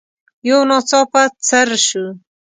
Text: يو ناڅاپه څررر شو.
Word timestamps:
يو 0.47 0.57
ناڅاپه 0.69 1.23
څررر 1.47 1.79
شو. 1.87 2.05